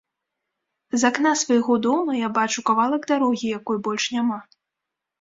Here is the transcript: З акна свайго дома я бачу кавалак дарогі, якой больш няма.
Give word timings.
З 1.01 1.03
акна 1.09 1.33
свайго 1.43 1.77
дома 1.87 2.11
я 2.21 2.33
бачу 2.41 2.59
кавалак 2.73 3.01
дарогі, 3.15 3.47
якой 3.61 3.77
больш 3.93 4.13
няма. 4.19 4.39